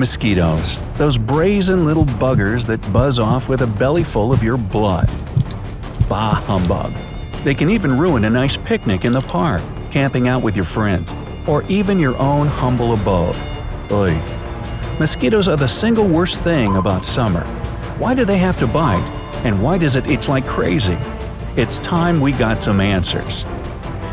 Mosquitoes. 0.00 0.78
Those 0.94 1.18
brazen 1.18 1.84
little 1.84 2.06
buggers 2.06 2.64
that 2.66 2.80
buzz 2.90 3.18
off 3.18 3.50
with 3.50 3.60
a 3.60 3.66
belly 3.66 4.02
full 4.02 4.32
of 4.32 4.42
your 4.42 4.56
blood. 4.56 5.06
Bah 6.08 6.42
humbug. 6.46 6.90
They 7.44 7.54
can 7.54 7.68
even 7.68 7.98
ruin 7.98 8.24
a 8.24 8.30
nice 8.30 8.56
picnic 8.56 9.04
in 9.04 9.12
the 9.12 9.20
park, 9.20 9.60
camping 9.90 10.26
out 10.26 10.42
with 10.42 10.56
your 10.56 10.64
friends, 10.64 11.14
or 11.46 11.64
even 11.64 11.98
your 11.98 12.16
own 12.16 12.46
humble 12.46 12.94
abode. 12.94 13.36
Oy. 13.90 14.18
Mosquitoes 14.98 15.48
are 15.48 15.56
the 15.56 15.68
single 15.68 16.08
worst 16.08 16.40
thing 16.40 16.76
about 16.76 17.04
summer. 17.04 17.42
Why 17.98 18.14
do 18.14 18.24
they 18.24 18.38
have 18.38 18.58
to 18.58 18.66
bite? 18.66 19.04
And 19.44 19.62
why 19.62 19.76
does 19.76 19.96
it 19.96 20.08
itch 20.10 20.28
like 20.28 20.46
crazy? 20.46 20.96
It's 21.56 21.78
time 21.80 22.20
we 22.20 22.32
got 22.32 22.62
some 22.62 22.80
answers. 22.80 23.44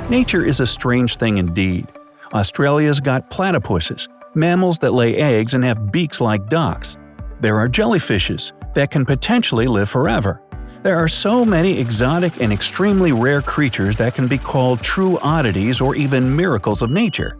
Nature 0.09 0.43
is 0.43 0.59
a 0.59 0.67
strange 0.67 1.15
thing 1.15 1.37
indeed. 1.37 1.87
Australia's 2.33 2.99
got 2.99 3.29
platypuses, 3.29 4.07
mammals 4.35 4.79
that 4.79 4.91
lay 4.91 5.15
eggs 5.15 5.53
and 5.53 5.63
have 5.63 5.91
beaks 5.91 6.21
like 6.21 6.49
ducks. 6.49 6.97
There 7.39 7.57
are 7.57 7.67
jellyfishes 7.67 8.53
that 8.73 8.91
can 8.91 9.05
potentially 9.05 9.67
live 9.67 9.89
forever. 9.89 10.41
There 10.83 10.97
are 10.97 11.07
so 11.07 11.43
many 11.43 11.79
exotic 11.79 12.39
and 12.41 12.53
extremely 12.53 13.11
rare 13.11 13.41
creatures 13.41 13.95
that 13.97 14.15
can 14.15 14.27
be 14.27 14.37
called 14.37 14.81
true 14.81 15.17
oddities 15.19 15.81
or 15.81 15.95
even 15.95 16.35
miracles 16.35 16.81
of 16.81 16.91
nature. 16.91 17.37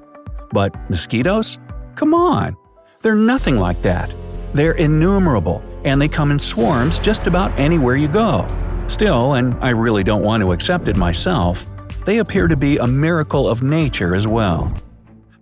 But 0.51 0.75
mosquitoes? 0.89 1.59
Come 1.95 2.13
on! 2.13 2.55
They're 3.01 3.15
nothing 3.15 3.57
like 3.57 3.81
that. 3.83 4.13
They're 4.53 4.73
innumerable, 4.73 5.63
and 5.83 6.01
they 6.01 6.07
come 6.07 6.31
in 6.31 6.39
swarms 6.39 6.99
just 6.99 7.27
about 7.27 7.57
anywhere 7.57 7.95
you 7.95 8.07
go. 8.07 8.47
Still, 8.87 9.33
and 9.33 9.55
I 9.61 9.69
really 9.69 10.03
don't 10.03 10.23
want 10.23 10.41
to 10.41 10.51
accept 10.51 10.87
it 10.87 10.97
myself, 10.97 11.65
they 12.07 12.19
appear 12.19 12.47
to 12.47 12.55
be 12.55 12.77
a 12.77 12.87
miracle 12.87 13.49
of 13.49 13.61
nature 13.61 14.15
as 14.15 14.25
well. 14.25 14.73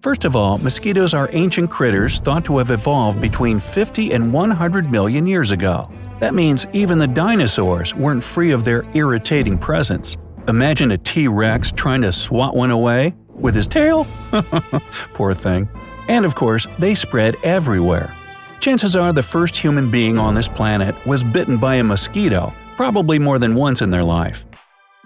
First 0.01 0.25
of 0.25 0.35
all, 0.35 0.57
mosquitoes 0.57 1.13
are 1.13 1.29
ancient 1.31 1.69
critters 1.69 2.19
thought 2.19 2.43
to 2.45 2.57
have 2.57 2.71
evolved 2.71 3.21
between 3.21 3.59
50 3.59 4.13
and 4.13 4.33
100 4.33 4.89
million 4.89 5.27
years 5.27 5.51
ago. 5.51 5.87
That 6.19 6.33
means 6.33 6.65
even 6.73 6.97
the 6.97 7.05
dinosaurs 7.05 7.93
weren't 7.93 8.23
free 8.23 8.49
of 8.49 8.63
their 8.63 8.83
irritating 8.95 9.59
presence. 9.59 10.17
Imagine 10.47 10.89
a 10.89 10.97
T 10.97 11.27
Rex 11.27 11.71
trying 11.71 12.01
to 12.01 12.11
swat 12.11 12.55
one 12.55 12.71
away 12.71 13.13
with 13.29 13.53
his 13.53 13.67
tail? 13.67 14.07
Poor 15.13 15.35
thing. 15.35 15.69
And 16.07 16.25
of 16.25 16.33
course, 16.33 16.65
they 16.79 16.95
spread 16.95 17.35
everywhere. 17.43 18.15
Chances 18.59 18.95
are 18.95 19.13
the 19.13 19.21
first 19.21 19.55
human 19.55 19.91
being 19.91 20.17
on 20.17 20.33
this 20.33 20.49
planet 20.49 20.95
was 21.05 21.23
bitten 21.23 21.57
by 21.57 21.75
a 21.75 21.83
mosquito, 21.83 22.55
probably 22.75 23.19
more 23.19 23.37
than 23.37 23.53
once 23.53 23.83
in 23.83 23.91
their 23.91 24.03
life. 24.03 24.45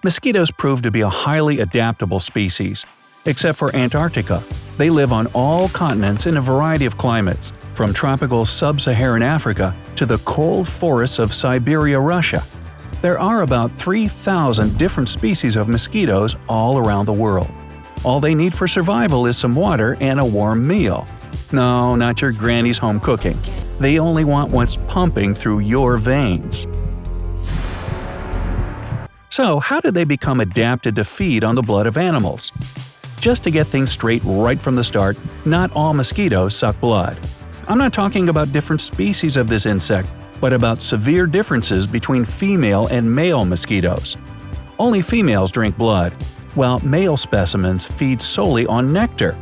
Mosquitoes 0.02 0.50
prove 0.50 0.81
to 0.81 0.92
be 0.92 1.02
a 1.02 1.09
highly 1.09 1.59
adaptable 1.59 2.22
species. 2.22 2.86
Except 3.25 3.58
for 3.58 3.75
Antarctica, 3.75 4.42
they 4.78 4.89
live 4.89 5.11
on 5.11 5.28
all 5.33 5.67
continents 5.69 6.25
in 6.25 6.38
a 6.38 6.42
variety 6.42 6.86
of 6.86 6.95
climates, 6.95 7.52
from 7.73 7.94
tropical 7.94 8.45
sub-Saharan 8.45 9.22
Africa 9.22 9.75
to 9.97 10.05
the 10.05 10.20
cold 10.20 10.70
forests 10.70 11.20
of 11.20 11.33
Siberia, 11.33 11.99
Russia. 11.99 12.42
There 13.02 13.20
are 13.20 13.42
about 13.42 13.73
3,000 13.73 14.77
different 14.77 15.10
species 15.10 15.58
of 15.58 15.67
mosquitoes 15.67 16.37
all 16.48 16.77
around 16.77 17.05
the 17.05 17.14
world. 17.14 17.49
All 18.05 18.21
they 18.21 18.33
need 18.33 18.54
for 18.54 18.70
survival 18.70 19.26
is 19.26 19.37
some 19.37 19.54
water 19.54 19.98
and 19.99 20.17
a 20.17 20.26
warm 20.26 20.66
meal. 20.66 21.05
No, 21.52 21.95
not 21.95 22.21
your 22.21 22.31
granny's 22.31 22.77
home 22.77 23.02
cooking. 23.02 23.37
They 23.80 23.99
only 23.99 24.23
want 24.23 24.49
what's 24.49 24.77
pumping 24.87 25.33
through 25.33 25.60
your 25.60 25.98
veins. 25.98 26.67
So, 29.30 29.60
how 29.60 29.80
did 29.80 29.94
they 29.94 30.06
become 30.06 30.40
adapted 30.40 30.95
to 30.95 31.04
feed 31.04 31.44
on 31.44 31.54
the 31.54 31.62
blood 31.62 31.86
of 31.86 31.98
animals? 31.98 32.52
Just 33.20 33.44
to 33.44 33.52
get 33.52 33.67
things 33.67 33.92
straight 33.92 34.23
right 34.26 34.60
from 34.60 34.76
the 34.76 34.84
start, 34.84 35.17
not 35.45 35.72
all 35.73 35.94
mosquitoes 35.94 36.56
suck 36.56 36.80
blood. 36.80 37.17
I'm 37.67 37.78
not 37.78 37.94
talking 37.94 38.30
about 38.30 38.52
different 38.52 38.82
species 38.82 39.38
of 39.38 39.48
this 39.48 39.67
insect, 39.67 40.10
but 40.42 40.52
about 40.52 40.82
severe 40.82 41.28
differences 41.28 41.86
between 41.86 42.26
female 42.26 42.88
and 42.88 43.14
male 43.14 43.45
mosquitoes. 43.45 44.17
Only 44.80 45.04
females 45.04 45.52
drink 45.52 45.78
blood, 45.78 46.11
while 46.56 46.80
male 46.80 47.16
specimens 47.16 47.86
feed 47.86 48.23
solely 48.23 48.66
on 48.66 48.92
nectar. 48.92 49.38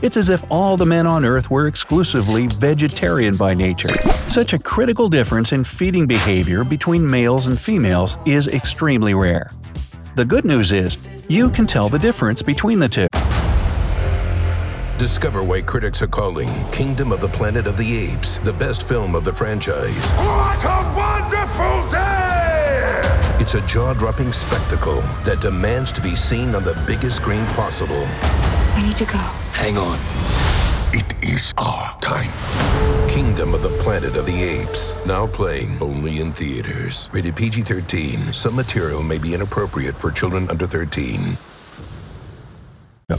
It's 0.00 0.16
as 0.16 0.28
if 0.28 0.44
all 0.48 0.76
the 0.76 0.86
men 0.86 1.08
on 1.08 1.24
Earth 1.24 1.50
were 1.50 1.66
exclusively 1.66 2.46
vegetarian 2.46 3.36
by 3.36 3.52
nature. 3.52 3.88
Such 4.28 4.52
a 4.52 4.58
critical 4.58 5.08
difference 5.08 5.52
in 5.52 5.64
feeding 5.64 6.06
behavior 6.06 6.62
between 6.62 7.04
males 7.04 7.48
and 7.48 7.58
females 7.58 8.16
is 8.24 8.46
extremely 8.46 9.14
rare. 9.14 9.50
The 10.14 10.24
good 10.24 10.44
news 10.44 10.70
is, 10.70 10.98
you 11.28 11.50
can 11.50 11.66
tell 11.66 11.88
the 11.88 11.98
difference 11.98 12.42
between 12.42 12.78
the 12.78 12.88
two. 12.88 13.08
Discover 14.98 15.42
why 15.42 15.62
critics 15.62 16.00
are 16.00 16.06
calling 16.06 16.48
Kingdom 16.70 17.10
of 17.10 17.20
the 17.20 17.28
Planet 17.28 17.66
of 17.66 17.76
the 17.76 17.96
Apes 17.96 18.38
the 18.38 18.52
best 18.52 18.86
film 18.86 19.16
of 19.16 19.24
the 19.24 19.32
franchise. 19.32 20.12
What 20.12 20.64
a 20.64 20.94
wonderful 20.96 21.88
day! 21.90 23.38
It's 23.40 23.54
a 23.54 23.66
jaw 23.66 23.94
dropping 23.94 24.32
spectacle 24.32 25.00
that 25.24 25.40
demands 25.40 25.90
to 25.92 26.00
be 26.00 26.14
seen 26.14 26.54
on 26.54 26.62
the 26.62 26.80
biggest 26.86 27.16
screen 27.16 27.44
possible. 27.46 28.06
We 28.76 28.82
need 28.82 28.96
to 28.96 29.04
go. 29.04 29.47
Hang 29.58 29.76
on. 29.76 29.98
It 30.94 31.12
is 31.20 31.52
our 31.58 31.98
time. 31.98 32.30
Kingdom 33.10 33.54
of 33.54 33.62
the 33.64 33.76
Planet 33.82 34.14
of 34.14 34.24
the 34.24 34.40
Apes. 34.40 34.94
Now 35.04 35.26
playing 35.26 35.82
only 35.82 36.20
in 36.20 36.30
theaters. 36.30 37.10
Rated 37.12 37.34
PG 37.34 37.62
13. 37.62 38.32
Some 38.32 38.54
material 38.54 39.02
may 39.02 39.18
be 39.18 39.34
inappropriate 39.34 39.96
for 39.96 40.12
children 40.12 40.48
under 40.48 40.64
13. 40.64 41.36
No. 43.08 43.18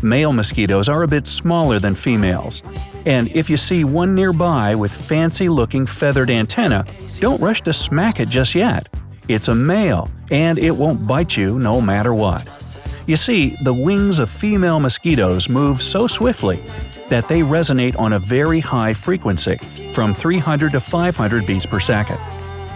Male 0.00 0.32
mosquitoes 0.32 0.88
are 0.88 1.02
a 1.02 1.06
bit 1.06 1.26
smaller 1.26 1.78
than 1.78 1.94
females. 1.94 2.62
And 3.04 3.28
if 3.32 3.50
you 3.50 3.58
see 3.58 3.84
one 3.84 4.14
nearby 4.14 4.74
with 4.74 4.90
fancy 4.90 5.50
looking 5.50 5.84
feathered 5.84 6.30
antenna, 6.30 6.86
don't 7.20 7.42
rush 7.42 7.60
to 7.60 7.74
smack 7.74 8.20
it 8.20 8.30
just 8.30 8.54
yet. 8.54 8.88
It's 9.28 9.48
a 9.48 9.54
male, 9.54 10.10
and 10.30 10.58
it 10.58 10.74
won't 10.74 11.06
bite 11.06 11.36
you 11.36 11.58
no 11.58 11.78
matter 11.82 12.14
what. 12.14 12.48
You 13.06 13.16
see, 13.18 13.50
the 13.62 13.74
wings 13.74 14.18
of 14.18 14.30
female 14.30 14.80
mosquitoes 14.80 15.50
move 15.50 15.82
so 15.82 16.06
swiftly 16.06 16.56
that 17.10 17.28
they 17.28 17.40
resonate 17.40 17.98
on 17.98 18.14
a 18.14 18.18
very 18.18 18.60
high 18.60 18.94
frequency, 18.94 19.56
from 19.92 20.14
300 20.14 20.72
to 20.72 20.80
500 20.80 21.46
beats 21.46 21.66
per 21.66 21.78
second. 21.78 22.18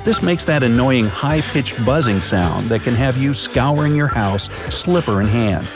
This 0.04 0.22
makes 0.22 0.44
that 0.44 0.62
annoying 0.62 1.06
high 1.06 1.40
pitched 1.40 1.82
buzzing 1.84 2.20
sound 2.20 2.68
that 2.68 2.82
can 2.82 2.94
have 2.94 3.16
you 3.16 3.32
scouring 3.32 3.96
your 3.96 4.06
house, 4.06 4.50
slipper 4.68 5.22
in 5.22 5.28
hand. 5.28 5.66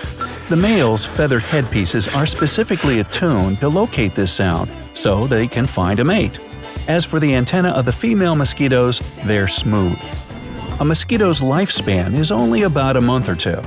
The 0.50 0.56
male's 0.56 1.06
feathered 1.06 1.42
headpieces 1.42 2.06
are 2.08 2.26
specifically 2.26 3.00
attuned 3.00 3.58
to 3.60 3.70
locate 3.70 4.14
this 4.14 4.34
sound 4.34 4.70
so 4.92 5.26
they 5.26 5.48
can 5.48 5.66
find 5.66 5.98
a 5.98 6.04
mate. 6.04 6.38
As 6.88 7.06
for 7.06 7.18
the 7.18 7.34
antenna 7.34 7.70
of 7.70 7.86
the 7.86 7.92
female 7.92 8.34
mosquitoes, 8.34 9.00
they're 9.24 9.48
smooth. 9.48 9.98
A 10.78 10.84
mosquito's 10.84 11.40
lifespan 11.40 12.14
is 12.14 12.30
only 12.30 12.62
about 12.62 12.98
a 12.98 13.00
month 13.00 13.30
or 13.30 13.34
two. 13.34 13.62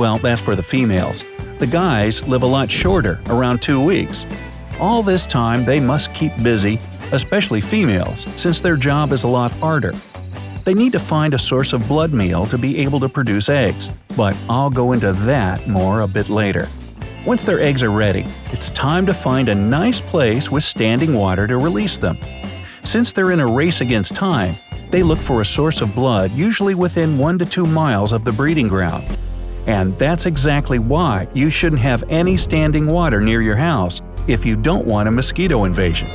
Well, 0.00 0.16
that's 0.16 0.40
for 0.40 0.56
the 0.56 0.62
females. 0.62 1.26
The 1.58 1.66
guys 1.66 2.26
live 2.26 2.42
a 2.42 2.46
lot 2.46 2.70
shorter, 2.70 3.20
around 3.26 3.60
two 3.60 3.84
weeks. 3.84 4.24
All 4.80 5.02
this 5.02 5.26
time, 5.26 5.62
they 5.66 5.78
must 5.78 6.14
keep 6.14 6.32
busy, 6.42 6.78
especially 7.12 7.60
females, 7.60 8.20
since 8.40 8.62
their 8.62 8.78
job 8.78 9.12
is 9.12 9.24
a 9.24 9.28
lot 9.28 9.52
harder. 9.52 9.92
They 10.64 10.72
need 10.72 10.92
to 10.92 10.98
find 10.98 11.34
a 11.34 11.38
source 11.38 11.74
of 11.74 11.86
blood 11.86 12.14
meal 12.14 12.46
to 12.46 12.56
be 12.56 12.78
able 12.78 12.98
to 13.00 13.10
produce 13.10 13.50
eggs, 13.50 13.90
but 14.16 14.34
I'll 14.48 14.70
go 14.70 14.92
into 14.92 15.12
that 15.12 15.68
more 15.68 16.00
a 16.00 16.08
bit 16.08 16.30
later. 16.30 16.66
Once 17.26 17.44
their 17.44 17.60
eggs 17.60 17.82
are 17.82 17.90
ready, 17.90 18.24
it's 18.52 18.70
time 18.70 19.04
to 19.04 19.12
find 19.12 19.50
a 19.50 19.54
nice 19.54 20.00
place 20.00 20.50
with 20.50 20.62
standing 20.62 21.12
water 21.12 21.46
to 21.46 21.58
release 21.58 21.98
them. 21.98 22.16
Since 22.84 23.12
they're 23.12 23.32
in 23.32 23.40
a 23.40 23.46
race 23.46 23.82
against 23.82 24.16
time, 24.16 24.54
they 24.88 25.02
look 25.02 25.18
for 25.18 25.42
a 25.42 25.44
source 25.44 25.82
of 25.82 25.94
blood 25.94 26.32
usually 26.32 26.74
within 26.74 27.18
1 27.18 27.38
to 27.40 27.44
2 27.44 27.66
miles 27.66 28.12
of 28.12 28.24
the 28.24 28.32
breeding 28.32 28.66
ground. 28.66 29.04
And 29.70 29.96
that's 29.98 30.26
exactly 30.26 30.80
why 30.80 31.28
you 31.32 31.48
shouldn't 31.48 31.80
have 31.82 32.02
any 32.08 32.36
standing 32.36 32.86
water 32.86 33.20
near 33.20 33.40
your 33.40 33.54
house 33.54 34.02
if 34.26 34.44
you 34.44 34.56
don't 34.56 34.84
want 34.84 35.06
a 35.06 35.12
mosquito 35.12 35.62
invasion. 35.62 36.08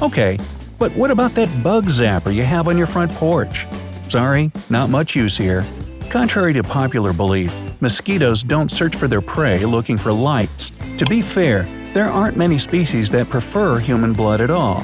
Okay, 0.00 0.38
but 0.78 0.90
what 0.92 1.10
about 1.10 1.32
that 1.32 1.50
bug 1.62 1.84
zapper 1.84 2.34
you 2.34 2.42
have 2.42 2.68
on 2.68 2.78
your 2.78 2.86
front 2.86 3.10
porch? 3.12 3.66
Sorry, 4.08 4.50
not 4.70 4.88
much 4.88 5.14
use 5.14 5.36
here. 5.36 5.62
Contrary 6.08 6.54
to 6.54 6.62
popular 6.62 7.12
belief, 7.12 7.54
Mosquitoes 7.82 8.42
don't 8.42 8.70
search 8.70 8.96
for 8.96 9.06
their 9.06 9.20
prey 9.20 9.58
looking 9.66 9.98
for 9.98 10.10
lights. 10.10 10.72
To 10.96 11.04
be 11.04 11.20
fair, 11.20 11.64
there 11.92 12.06
aren't 12.06 12.36
many 12.36 12.56
species 12.56 13.10
that 13.10 13.28
prefer 13.28 13.78
human 13.78 14.14
blood 14.14 14.40
at 14.40 14.50
all. 14.50 14.82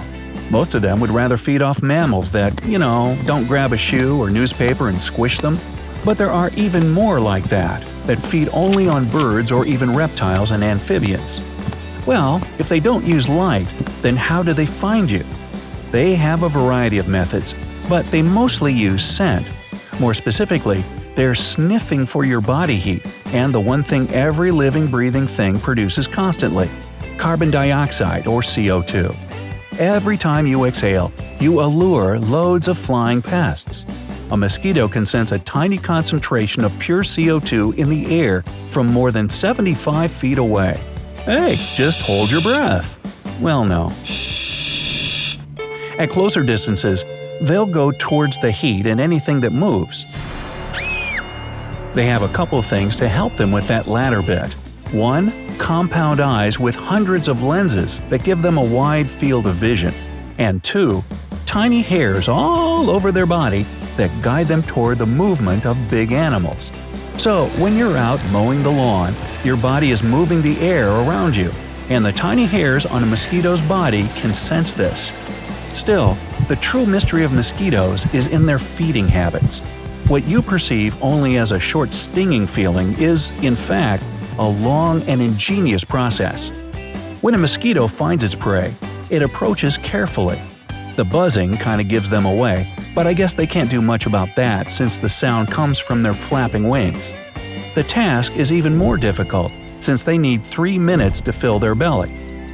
Most 0.50 0.74
of 0.74 0.82
them 0.82 1.00
would 1.00 1.10
rather 1.10 1.38
feed 1.38 1.62
off 1.62 1.82
mammals 1.82 2.30
that, 2.32 2.62
you 2.66 2.78
know, 2.78 3.16
don't 3.24 3.46
grab 3.46 3.72
a 3.72 3.76
shoe 3.78 4.20
or 4.20 4.30
newspaper 4.30 4.90
and 4.90 5.00
squish 5.00 5.38
them. 5.38 5.58
But 6.06 6.18
there 6.18 6.30
are 6.30 6.50
even 6.54 6.88
more 6.88 7.18
like 7.18 7.42
that, 7.48 7.84
that 8.06 8.22
feed 8.22 8.48
only 8.52 8.86
on 8.86 9.08
birds 9.08 9.50
or 9.50 9.66
even 9.66 9.92
reptiles 9.92 10.52
and 10.52 10.62
amphibians. 10.62 11.42
Well, 12.06 12.40
if 12.60 12.68
they 12.68 12.78
don't 12.78 13.04
use 13.04 13.28
light, 13.28 13.66
then 14.02 14.14
how 14.14 14.44
do 14.44 14.52
they 14.52 14.66
find 14.66 15.10
you? 15.10 15.24
They 15.90 16.14
have 16.14 16.44
a 16.44 16.48
variety 16.48 16.98
of 16.98 17.08
methods, 17.08 17.56
but 17.88 18.04
they 18.12 18.22
mostly 18.22 18.72
use 18.72 19.04
scent. 19.04 19.52
More 19.98 20.14
specifically, 20.14 20.84
they're 21.16 21.34
sniffing 21.34 22.06
for 22.06 22.24
your 22.24 22.40
body 22.40 22.76
heat 22.76 23.04
and 23.32 23.52
the 23.52 23.60
one 23.60 23.82
thing 23.82 24.08
every 24.10 24.52
living 24.52 24.86
breathing 24.86 25.26
thing 25.26 25.58
produces 25.58 26.06
constantly 26.06 26.70
carbon 27.18 27.50
dioxide 27.50 28.28
or 28.28 28.42
CO2. 28.42 29.12
Every 29.80 30.16
time 30.16 30.46
you 30.46 30.66
exhale, 30.66 31.12
you 31.40 31.60
allure 31.60 32.20
loads 32.20 32.68
of 32.68 32.78
flying 32.78 33.22
pests. 33.22 33.86
A 34.30 34.36
mosquito 34.36 34.88
can 34.88 35.06
sense 35.06 35.30
a 35.30 35.38
tiny 35.38 35.78
concentration 35.78 36.64
of 36.64 36.76
pure 36.80 37.02
CO2 37.02 37.78
in 37.78 37.88
the 37.88 38.20
air 38.20 38.42
from 38.66 38.88
more 38.88 39.12
than 39.12 39.28
75 39.28 40.10
feet 40.10 40.38
away. 40.38 40.80
Hey, 41.18 41.56
just 41.76 42.00
hold 42.00 42.30
your 42.30 42.42
breath. 42.42 42.98
Well, 43.40 43.64
no. 43.64 43.92
At 45.98 46.10
closer 46.10 46.42
distances, 46.42 47.04
they'll 47.40 47.66
go 47.66 47.92
towards 47.92 48.36
the 48.38 48.50
heat 48.50 48.86
and 48.86 49.00
anything 49.00 49.40
that 49.42 49.52
moves. 49.52 50.04
They 51.94 52.06
have 52.06 52.22
a 52.22 52.28
couple 52.28 52.60
things 52.62 52.96
to 52.96 53.08
help 53.08 53.36
them 53.36 53.52
with 53.52 53.68
that 53.68 53.86
latter 53.86 54.22
bit. 54.22 54.52
One, 54.92 55.32
compound 55.56 56.20
eyes 56.20 56.58
with 56.58 56.74
hundreds 56.74 57.28
of 57.28 57.42
lenses 57.42 58.00
that 58.10 58.24
give 58.24 58.42
them 58.42 58.58
a 58.58 58.64
wide 58.64 59.06
field 59.06 59.46
of 59.46 59.54
vision. 59.54 59.94
And 60.38 60.62
two, 60.62 61.02
tiny 61.46 61.80
hairs 61.80 62.28
all 62.28 62.90
over 62.90 63.12
their 63.12 63.24
body 63.24 63.64
that 63.96 64.10
guide 64.22 64.46
them 64.46 64.62
toward 64.62 64.98
the 64.98 65.06
movement 65.06 65.66
of 65.66 65.90
big 65.90 66.12
animals. 66.12 66.70
So, 67.18 67.46
when 67.58 67.76
you're 67.76 67.96
out 67.96 68.20
mowing 68.30 68.62
the 68.62 68.70
lawn, 68.70 69.14
your 69.42 69.56
body 69.56 69.90
is 69.90 70.02
moving 70.02 70.42
the 70.42 70.58
air 70.60 70.88
around 70.88 71.36
you, 71.36 71.50
and 71.88 72.04
the 72.04 72.12
tiny 72.12 72.44
hairs 72.44 72.84
on 72.84 73.02
a 73.02 73.06
mosquito's 73.06 73.62
body 73.62 74.08
can 74.16 74.34
sense 74.34 74.74
this. 74.74 75.10
Still, 75.72 76.16
the 76.48 76.56
true 76.56 76.86
mystery 76.86 77.24
of 77.24 77.32
mosquitoes 77.32 78.12
is 78.14 78.26
in 78.26 78.46
their 78.46 78.58
feeding 78.58 79.08
habits. 79.08 79.60
What 80.08 80.24
you 80.24 80.40
perceive 80.40 81.02
only 81.02 81.36
as 81.36 81.52
a 81.52 81.60
short 81.60 81.92
stinging 81.92 82.46
feeling 82.46 82.94
is, 82.98 83.36
in 83.42 83.56
fact, 83.56 84.04
a 84.38 84.48
long 84.48 85.02
and 85.08 85.20
ingenious 85.20 85.84
process. 85.84 86.50
When 87.22 87.34
a 87.34 87.38
mosquito 87.38 87.88
finds 87.88 88.22
its 88.22 88.34
prey, 88.34 88.74
it 89.10 89.22
approaches 89.22 89.78
carefully. 89.78 90.40
The 90.96 91.04
buzzing 91.04 91.58
kind 91.58 91.78
of 91.78 91.88
gives 91.88 92.08
them 92.08 92.24
away, 92.24 92.66
but 92.94 93.06
I 93.06 93.12
guess 93.12 93.34
they 93.34 93.46
can't 93.46 93.70
do 93.70 93.82
much 93.82 94.06
about 94.06 94.34
that 94.34 94.70
since 94.70 94.96
the 94.96 95.10
sound 95.10 95.50
comes 95.50 95.78
from 95.78 96.00
their 96.00 96.14
flapping 96.14 96.70
wings. 96.70 97.12
The 97.74 97.82
task 97.82 98.34
is 98.38 98.50
even 98.50 98.74
more 98.74 98.96
difficult 98.96 99.52
since 99.80 100.04
they 100.04 100.16
need 100.16 100.42
three 100.42 100.78
minutes 100.78 101.20
to 101.20 101.34
fill 101.34 101.58
their 101.58 101.74
belly. 101.74 102.08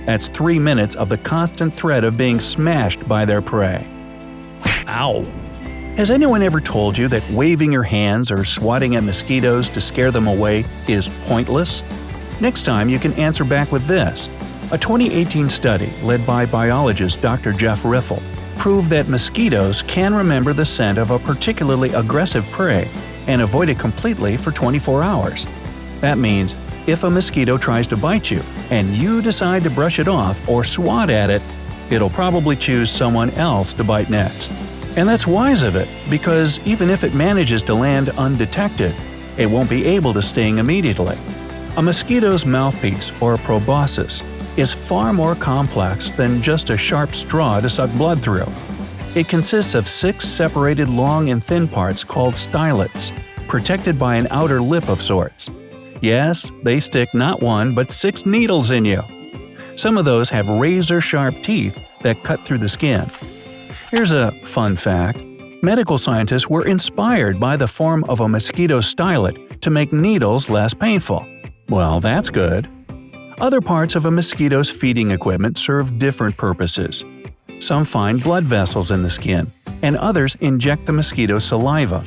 That's 0.06 0.26
three 0.26 0.58
minutes 0.58 0.96
of 0.96 1.08
the 1.08 1.18
constant 1.18 1.72
threat 1.72 2.02
of 2.02 2.18
being 2.18 2.40
smashed 2.40 3.06
by 3.08 3.24
their 3.24 3.40
prey. 3.40 3.86
Ow! 4.88 5.22
Has 5.96 6.10
anyone 6.10 6.42
ever 6.42 6.60
told 6.60 6.98
you 6.98 7.06
that 7.08 7.30
waving 7.30 7.72
your 7.72 7.84
hands 7.84 8.32
or 8.32 8.44
swatting 8.44 8.96
at 8.96 9.04
mosquitoes 9.04 9.68
to 9.68 9.80
scare 9.80 10.10
them 10.10 10.26
away 10.26 10.64
is 10.88 11.08
pointless? 11.26 11.84
Next 12.40 12.64
time 12.64 12.88
you 12.88 12.98
can 12.98 13.12
answer 13.12 13.44
back 13.44 13.70
with 13.70 13.86
this. 13.86 14.28
A 14.72 14.78
2018 14.78 15.48
study 15.48 15.90
led 16.02 16.26
by 16.26 16.44
biologist 16.44 17.22
Dr. 17.22 17.52
Jeff 17.52 17.84
Riffell 17.84 18.20
proved 18.62 18.90
that 18.90 19.08
mosquitoes 19.08 19.82
can 19.82 20.14
remember 20.14 20.52
the 20.52 20.64
scent 20.64 20.96
of 20.96 21.10
a 21.10 21.18
particularly 21.18 21.92
aggressive 21.94 22.48
prey 22.52 22.86
and 23.26 23.42
avoid 23.42 23.68
it 23.68 23.76
completely 23.76 24.36
for 24.36 24.52
24 24.52 25.02
hours. 25.02 25.48
That 26.00 26.16
means 26.16 26.54
if 26.86 27.02
a 27.02 27.10
mosquito 27.10 27.58
tries 27.58 27.88
to 27.88 27.96
bite 27.96 28.30
you 28.30 28.40
and 28.70 28.86
you 28.90 29.20
decide 29.20 29.64
to 29.64 29.70
brush 29.70 29.98
it 29.98 30.06
off 30.06 30.48
or 30.48 30.62
swat 30.62 31.10
at 31.10 31.28
it, 31.28 31.42
it'll 31.90 32.08
probably 32.08 32.54
choose 32.54 32.88
someone 32.88 33.30
else 33.30 33.74
to 33.74 33.82
bite 33.82 34.10
next. 34.10 34.52
And 34.96 35.08
that's 35.08 35.26
wise 35.26 35.64
of 35.64 35.74
it, 35.74 35.92
because 36.08 36.64
even 36.64 36.88
if 36.88 37.02
it 37.02 37.14
manages 37.14 37.64
to 37.64 37.74
land 37.74 38.10
undetected, 38.10 38.94
it 39.38 39.50
won't 39.50 39.70
be 39.70 39.86
able 39.86 40.12
to 40.12 40.22
sting 40.22 40.58
immediately. 40.58 41.18
A 41.76 41.82
mosquito's 41.82 42.46
mouthpiece, 42.46 43.10
or 43.20 43.38
proboscis, 43.38 44.22
is 44.56 44.72
far 44.72 45.12
more 45.12 45.34
complex 45.34 46.10
than 46.10 46.42
just 46.42 46.70
a 46.70 46.76
sharp 46.76 47.14
straw 47.14 47.60
to 47.60 47.68
suck 47.68 47.90
blood 47.92 48.22
through. 48.22 48.46
It 49.14 49.28
consists 49.28 49.74
of 49.74 49.88
six 49.88 50.26
separated 50.26 50.88
long 50.88 51.30
and 51.30 51.42
thin 51.42 51.68
parts 51.68 52.04
called 52.04 52.34
stylets, 52.34 53.12
protected 53.48 53.98
by 53.98 54.16
an 54.16 54.28
outer 54.30 54.60
lip 54.60 54.88
of 54.88 55.00
sorts. 55.02 55.50
Yes, 56.00 56.50
they 56.62 56.80
stick 56.80 57.08
not 57.14 57.42
one 57.42 57.74
but 57.74 57.90
six 57.90 58.26
needles 58.26 58.70
in 58.70 58.84
you. 58.84 59.02
Some 59.76 59.98
of 59.98 60.04
those 60.04 60.28
have 60.30 60.48
razor 60.48 61.00
sharp 61.00 61.34
teeth 61.42 61.78
that 62.00 62.22
cut 62.22 62.40
through 62.40 62.58
the 62.58 62.68
skin, 62.68 63.06
Here's 63.92 64.12
a 64.12 64.30
fun 64.32 64.76
fact 64.76 65.22
medical 65.62 65.98
scientists 65.98 66.48
were 66.48 66.66
inspired 66.66 67.38
by 67.38 67.58
the 67.58 67.68
form 67.68 68.04
of 68.04 68.20
a 68.20 68.26
mosquito 68.26 68.78
stylet 68.78 69.60
to 69.60 69.68
make 69.68 69.92
needles 69.92 70.48
less 70.48 70.72
painful. 70.72 71.26
Well, 71.68 72.00
that's 72.00 72.30
good. 72.30 72.66
Other 73.40 73.60
parts 73.60 73.94
of 73.94 74.06
a 74.06 74.10
mosquito's 74.10 74.70
feeding 74.70 75.10
equipment 75.10 75.56
serve 75.58 75.98
different 75.98 76.36
purposes. 76.36 77.04
Some 77.60 77.84
find 77.84 78.22
blood 78.22 78.44
vessels 78.44 78.90
in 78.90 79.02
the 79.02 79.10
skin, 79.10 79.50
and 79.82 79.96
others 79.96 80.36
inject 80.40 80.86
the 80.86 80.92
mosquito's 80.92 81.44
saliva. 81.44 82.04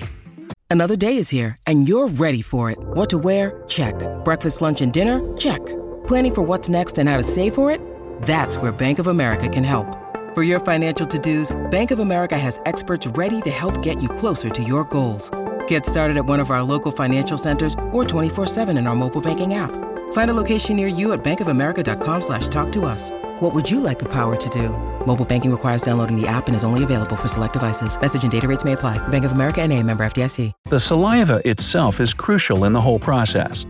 Another 0.70 0.96
day 0.96 1.18
is 1.18 1.30
here, 1.30 1.58
and 1.68 1.88
you're 1.88 2.08
ready 2.08 2.42
for 2.42 2.70
it. 2.70 2.78
What 2.80 3.10
to 3.12 3.18
wear? 3.18 3.64
Check. 3.68 3.96
Breakfast, 4.24 4.62
lunch, 4.62 4.82
and 4.82 4.92
dinner? 4.92 5.20
Check. 5.38 5.66
Planning 6.06 6.36
for 6.36 6.42
what's 6.42 6.70
next 6.70 6.98
and 6.98 7.10
how 7.10 7.18
to 7.18 7.24
save 7.24 7.56
for 7.56 7.72
it? 7.72 7.82
That's 8.24 8.58
where 8.58 8.72
Bank 8.72 9.00
of 9.00 9.08
America 9.08 9.48
can 9.50 9.64
help. 9.64 9.88
For 10.36 10.44
your 10.44 10.60
financial 10.60 11.08
to-dos, 11.08 11.56
Bank 11.72 11.92
of 11.92 12.00
America 12.00 12.38
has 12.38 12.60
experts 12.66 13.08
ready 13.08 13.42
to 13.42 13.50
help 13.50 13.82
get 13.82 14.02
you 14.02 14.10
closer 14.10 14.50
to 14.50 14.64
your 14.64 14.84
goals. 14.84 15.32
Get 15.68 15.86
started 15.86 16.18
at 16.18 16.26
one 16.26 16.40
of 16.40 16.52
our 16.52 16.62
local 16.62 16.92
financial 16.92 17.38
centers 17.38 17.74
or 17.94 18.04
24-7 18.04 18.78
in 18.78 18.86
our 18.86 18.96
mobile 18.96 19.22
banking 19.22 19.54
app. 19.54 19.72
Find 20.16 20.32
a 20.32 20.34
location 20.34 20.78
near 20.78 20.88
you 20.88 21.12
at 21.12 21.26
bankofamerica.com 21.26 22.22
slash 22.22 22.48
talk 22.48 22.72
to 22.72 22.86
us. 22.86 23.12
What 23.42 23.54
would 23.54 23.70
you 23.70 23.82
like 23.82 24.00
the 24.00 24.08
power 24.08 24.38
to 24.38 24.50
do? 24.50 24.70
Mobile 25.06 25.26
banking 25.26 25.52
requires 25.52 25.82
downloading 25.82 26.16
the 26.16 26.26
app 26.26 26.48
and 26.48 26.56
is 26.56 26.64
only 26.64 26.86
available 26.86 27.18
for 27.18 27.28
select 27.28 27.52
devices. 27.52 28.00
Message 28.00 28.24
and 28.24 28.32
data 28.32 28.48
rates 28.48 28.64
may 28.64 28.72
apply. 28.72 28.98
Bank 29.10 29.26
of 29.26 29.34
America 29.34 29.62
and 29.62 29.74
a 29.74 29.84
member 29.84 30.06
FDIC. 30.06 30.54
The 30.70 30.80
saliva 30.80 31.42
itself 31.44 32.00
is 32.00 32.14
crucial 32.14 32.64
in 32.64 32.72
the 32.72 32.80
whole 32.80 32.98
process. 32.98 33.66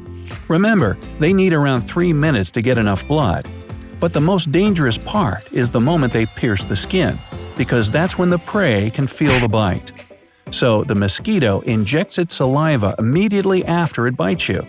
Remember, 0.47 0.99
they 1.17 1.33
need 1.33 1.51
around 1.51 1.81
three 1.81 2.13
minutes 2.13 2.51
to 2.51 2.61
get 2.61 2.77
enough 2.77 3.07
blood. 3.07 3.49
But 3.99 4.13
the 4.13 4.21
most 4.21 4.51
dangerous 4.51 4.99
part 4.99 5.51
is 5.51 5.71
the 5.71 5.81
moment 5.81 6.13
they 6.13 6.27
pierce 6.27 6.63
the 6.63 6.75
skin, 6.75 7.17
because 7.57 7.89
that's 7.89 8.19
when 8.19 8.29
the 8.29 8.37
prey 8.37 8.91
can 8.91 9.07
feel 9.07 9.39
the 9.39 9.47
bite. 9.47 9.91
So 10.51 10.83
the 10.83 10.93
mosquito 10.93 11.61
injects 11.61 12.19
its 12.19 12.35
saliva 12.35 12.93
immediately 12.99 13.65
after 13.65 14.05
it 14.05 14.15
bites 14.15 14.47
you. 14.47 14.63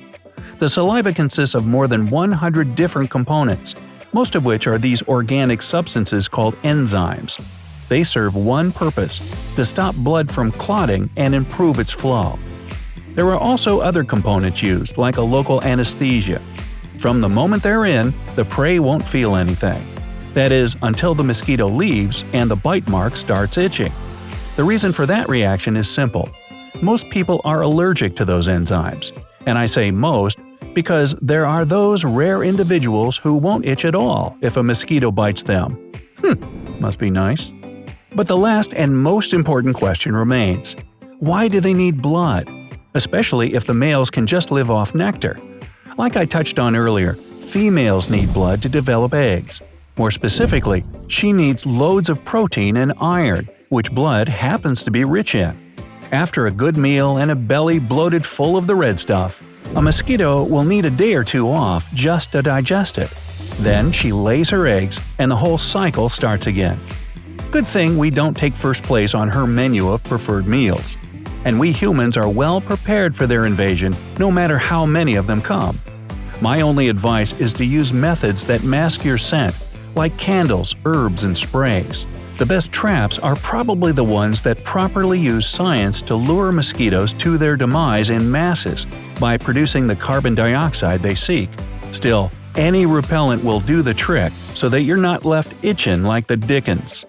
The 0.59 0.69
saliva 0.69 1.13
consists 1.13 1.55
of 1.55 1.67
more 1.67 1.87
than 1.87 2.07
100 2.07 2.75
different 2.75 3.11
components, 3.11 3.75
most 4.13 4.35
of 4.35 4.45
which 4.45 4.67
are 4.67 4.79
these 4.79 5.07
organic 5.09 5.63
substances 5.63 6.29
called 6.29 6.55
enzymes. 6.63 7.43
They 7.89 8.03
serve 8.03 8.35
one 8.35 8.73
purpose 8.73 9.19
to 9.55 9.65
stop 9.65 9.95
blood 9.97 10.31
from 10.31 10.51
clotting 10.53 11.11
and 11.17 11.35
improve 11.35 11.79
its 11.79 11.93
flow. 11.93 12.39
There 13.15 13.29
are 13.29 13.39
also 13.39 13.81
other 13.81 14.05
components 14.05 14.63
used, 14.63 14.99
like 14.99 15.17
a 15.17 15.23
local 15.23 15.63
anesthesia, 15.63 16.41
from 16.99 17.21
the 17.21 17.29
moment 17.29 17.63
they're 17.63 17.85
in, 17.85 18.15
the 18.37 18.45
prey 18.45 18.79
won't 18.79 19.07
feel 19.07 19.37
anything. 19.37 19.85
That 20.33 20.51
is, 20.51 20.77
until 20.83 21.15
the 21.15 21.25
mosquito 21.25 21.69
leaves 21.69 22.25
and 22.33 22.51
the 22.51 22.57
bite 22.57 22.89
mark 22.89 23.17
starts 23.17 23.59
itching. 23.59 23.93
The 24.57 24.65
reason 24.65 24.93
for 24.93 25.05
that 25.07 25.29
reaction 25.29 25.77
is 25.77 25.89
simple. 25.91 26.29
Most 26.83 27.11
people 27.11 27.41
are 27.45 27.63
allergic 27.63 28.17
to 28.17 28.25
those 28.25 28.49
enzymes. 28.49 29.13
And 29.47 29.59
I 29.59 29.67
say 29.67 29.91
most 29.91 30.39
because 30.77 31.15
there 31.23 31.47
are 31.47 31.65
those 31.65 32.05
rare 32.05 32.43
individuals 32.43 33.17
who 33.17 33.39
won't 33.39 33.65
itch 33.65 33.87
at 33.87 33.95
all 33.95 34.37
if 34.43 34.59
a 34.59 34.63
mosquito 34.63 35.11
bites 35.11 35.43
them. 35.43 35.73
Hmm, 36.19 36.35
must 36.79 36.99
be 36.99 37.09
nice. 37.09 37.51
But 38.15 38.27
the 38.27 38.37
last 38.37 38.75
and 38.75 39.03
most 39.03 39.33
important 39.33 39.75
question 39.75 40.15
remains 40.15 40.77
why 41.19 41.49
do 41.49 41.61
they 41.61 41.73
need 41.73 42.03
blood? 42.03 42.51
Especially 42.93 43.55
if 43.55 43.65
the 43.65 43.73
males 43.73 44.11
can 44.11 44.27
just 44.27 44.51
live 44.51 44.71
off 44.71 44.95
nectar. 44.95 45.39
Like 45.97 46.15
I 46.15 46.27
touched 46.27 46.59
on 46.59 46.77
earlier, 46.77 47.15
females 47.41 48.11
need 48.11 48.35
blood 48.35 48.61
to 48.61 48.69
develop 48.69 49.15
eggs. 49.15 49.63
More 49.97 50.11
specifically, 50.11 50.85
she 51.09 51.33
needs 51.33 51.65
loads 51.65 52.11
of 52.11 52.23
protein 52.27 52.77
and 52.77 52.93
iron, 53.01 53.49
which 53.71 53.93
blood 53.93 54.29
happens 54.29 54.85
to 54.85 54.91
be 54.91 55.05
rich 55.05 55.35
in. 55.35 55.57
After 56.13 56.47
a 56.47 56.51
good 56.51 56.77
meal 56.77 57.17
and 57.17 57.31
a 57.31 57.35
belly 57.35 57.79
bloated 57.79 58.27
full 58.27 58.59
of 58.59 58.67
the 58.67 58.75
red 58.75 59.01
stuff, 59.01 59.43
A 59.75 59.83
mosquito 59.83 60.45
will 60.45 60.65
need 60.65 60.85
a 60.85 60.91
day 60.91 61.15
or 61.15 61.25
two 61.25 61.51
off 61.51 61.93
just 61.93 62.33
to 62.33 62.43
digest 62.43 62.99
it. 62.99 63.11
Then 63.59 63.93
she 63.93 64.13
lays 64.13 64.49
her 64.51 64.67
eggs, 64.67 65.01
and 65.19 65.31
the 65.31 65.37
whole 65.37 65.59
cycle 65.59 66.09
starts 66.09 66.47
again. 66.47 66.79
Good 67.51 67.67
thing 67.67 67.99
we 67.99 68.11
don't 68.11 68.37
take 68.37 68.55
first 68.55 68.85
place 68.85 69.15
on 69.15 69.29
her 69.29 69.47
menu 69.47 69.89
of 69.89 70.03
preferred 70.05 70.47
meals. 70.47 70.97
And 71.45 71.61
we 71.61 71.73
humans 71.73 72.17
are 72.17 72.29
well 72.29 72.61
prepared 72.61 73.15
for 73.15 73.27
their 73.27 73.47
invasion, 73.47 73.95
no 74.19 74.31
matter 74.31 74.59
how 74.59 74.87
many 74.87 75.17
of 75.17 75.27
them 75.27 75.43
come. 75.43 75.79
My 76.41 76.61
only 76.61 76.89
advice 76.89 77.33
is 77.41 77.53
to 77.55 77.65
use 77.65 77.93
methods 77.93 78.47
that 78.47 78.63
mask 78.63 79.05
your 79.05 79.19
scent, 79.19 79.55
like 79.95 80.17
candles, 80.17 80.75
herbs, 80.85 81.25
and 81.25 81.37
sprays. 81.37 82.07
The 82.39 82.45
best 82.45 82.71
traps 82.71 83.19
are 83.19 83.35
probably 83.37 83.93
the 83.93 84.05
ones 84.05 84.43
that 84.43 84.63
properly 84.63 85.19
use 85.19 85.49
science 85.49 86.03
to 86.03 86.15
lure 86.15 86.53
mosquitoes 86.53 87.15
to 87.15 87.39
their 87.39 87.57
demise 87.57 88.11
in 88.11 88.31
masses 88.31 88.87
by 89.19 89.39
producing 89.39 89.87
the 89.87 89.97
carbon 89.97 90.35
dioxide 90.35 91.01
they 91.01 91.15
seek. 91.15 91.49
Still, 91.93 92.31
any 92.55 92.85
repellent 92.85 93.43
will 93.43 93.61
do 93.61 93.81
the 93.81 93.95
trick 93.95 94.33
so 94.53 94.69
that 94.69 94.83
you're 94.83 94.99
not 94.99 95.25
left 95.25 95.55
itching 95.65 96.03
like 96.03 96.27
the 96.27 96.37
dickens. 96.37 97.07